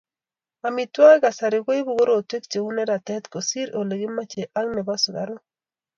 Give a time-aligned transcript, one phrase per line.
[0.67, 5.41] Amitwogikab kasari koibu korotwek cheu neratet kosir Ole kimochei ak nebo sukaruk